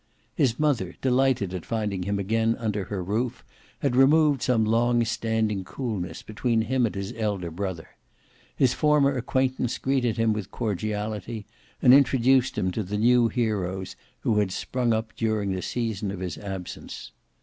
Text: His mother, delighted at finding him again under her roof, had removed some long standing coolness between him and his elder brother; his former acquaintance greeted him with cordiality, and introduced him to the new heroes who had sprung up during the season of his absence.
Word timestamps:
His 0.33 0.59
mother, 0.59 0.95
delighted 0.99 1.53
at 1.53 1.63
finding 1.63 2.01
him 2.01 2.17
again 2.17 2.55
under 2.57 2.85
her 2.85 3.03
roof, 3.03 3.45
had 3.81 3.95
removed 3.95 4.41
some 4.41 4.65
long 4.65 5.05
standing 5.05 5.63
coolness 5.63 6.23
between 6.23 6.61
him 6.61 6.87
and 6.87 6.95
his 6.95 7.13
elder 7.15 7.51
brother; 7.51 7.87
his 8.55 8.73
former 8.73 9.15
acquaintance 9.15 9.77
greeted 9.77 10.17
him 10.17 10.33
with 10.33 10.49
cordiality, 10.49 11.45
and 11.83 11.93
introduced 11.93 12.57
him 12.57 12.71
to 12.71 12.81
the 12.81 12.97
new 12.97 13.27
heroes 13.27 13.95
who 14.21 14.39
had 14.39 14.51
sprung 14.51 14.91
up 14.91 15.13
during 15.15 15.51
the 15.51 15.61
season 15.61 16.09
of 16.09 16.19
his 16.19 16.35
absence. 16.35 17.11